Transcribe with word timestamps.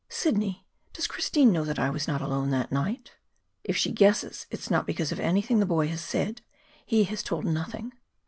"Sidney, 0.09 0.65
does 0.93 1.05
Christine 1.05 1.51
know 1.51 1.63
that 1.63 1.77
I 1.77 1.91
was 1.91 2.07
not 2.07 2.23
alone 2.23 2.49
that 2.49 2.71
night?" 2.71 3.11
"If 3.63 3.77
she 3.77 3.91
guesses, 3.91 4.47
it 4.49 4.59
is 4.59 4.71
not 4.71 4.87
because 4.87 5.11
of 5.11 5.19
anything 5.19 5.59
the 5.59 5.65
boy 5.67 5.89
has 5.89 6.01
said. 6.01 6.41
He 6.83 7.03
has 7.03 7.21
told 7.21 7.45
nothing." 7.45 7.93